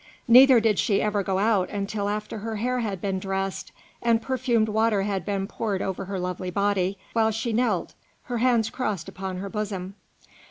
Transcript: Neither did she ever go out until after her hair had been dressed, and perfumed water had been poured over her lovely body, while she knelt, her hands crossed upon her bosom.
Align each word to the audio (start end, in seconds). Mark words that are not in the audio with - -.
Neither 0.27 0.59
did 0.59 0.79
she 0.79 0.99
ever 0.99 1.21
go 1.21 1.37
out 1.37 1.69
until 1.69 2.09
after 2.09 2.39
her 2.39 2.55
hair 2.55 2.79
had 2.79 3.01
been 3.01 3.19
dressed, 3.19 3.71
and 4.01 4.19
perfumed 4.19 4.67
water 4.67 5.03
had 5.03 5.23
been 5.25 5.45
poured 5.45 5.79
over 5.83 6.05
her 6.05 6.19
lovely 6.19 6.49
body, 6.49 6.97
while 7.13 7.29
she 7.29 7.53
knelt, 7.53 7.93
her 8.23 8.39
hands 8.39 8.71
crossed 8.71 9.07
upon 9.07 9.37
her 9.37 9.47
bosom. 9.49 9.93